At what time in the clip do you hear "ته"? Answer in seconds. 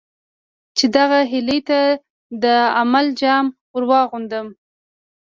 1.69-1.79